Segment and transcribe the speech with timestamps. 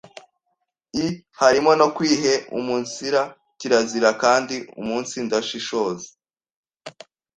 [1.05, 1.07] i
[1.39, 3.21] harimo no kwiheumunsira.
[3.59, 6.07] Kirazira kandi umunsidashishoza